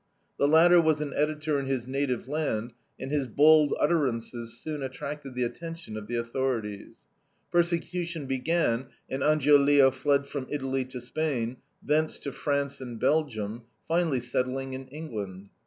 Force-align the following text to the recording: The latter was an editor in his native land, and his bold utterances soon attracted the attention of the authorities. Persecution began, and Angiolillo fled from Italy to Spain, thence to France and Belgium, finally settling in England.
The 0.39 0.47
latter 0.47 0.81
was 0.81 0.99
an 0.99 1.13
editor 1.15 1.59
in 1.59 1.67
his 1.67 1.85
native 1.85 2.27
land, 2.27 2.73
and 2.99 3.11
his 3.11 3.27
bold 3.27 3.75
utterances 3.79 4.59
soon 4.59 4.81
attracted 4.81 5.35
the 5.35 5.43
attention 5.43 5.95
of 5.95 6.07
the 6.07 6.15
authorities. 6.15 6.97
Persecution 7.51 8.25
began, 8.25 8.87
and 9.11 9.21
Angiolillo 9.21 9.91
fled 9.93 10.25
from 10.25 10.47
Italy 10.49 10.85
to 10.85 10.99
Spain, 10.99 11.57
thence 11.83 12.17
to 12.21 12.31
France 12.31 12.81
and 12.81 12.99
Belgium, 12.99 13.65
finally 13.87 14.19
settling 14.21 14.73
in 14.73 14.87
England. 14.87 15.49